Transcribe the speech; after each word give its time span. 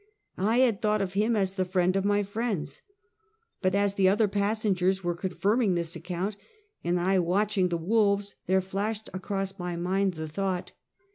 I 0.35 0.57
had 0.57 0.81
thought 0.81 1.03
of 1.03 1.13
him. 1.13 1.35
as 1.35 1.53
the 1.53 1.63
friend 1.63 1.95
of 1.95 2.03
my 2.03 2.23
friends; 2.23 2.81
but 3.61 3.75
as 3.75 3.93
the 3.93 4.09
other 4.09 4.27
passengers 4.27 5.03
were 5.03 5.13
confirm 5.13 5.61
ing 5.61 5.75
this 5.75 5.95
account 5.95 6.37
and 6.83 6.99
I 6.99 7.19
watching 7.19 7.67
the 7.69 7.77
wolves, 7.77 8.33
there 8.47 8.61
flashed 8.61 9.11
across 9.13 9.59
my 9.59 9.75
mind 9.75 10.13
the 10.15 10.25
thought: 10.27 10.71
170 10.71 10.73
Half 10.73 10.73
a 10.73 10.73
Centuet. 10.73 10.77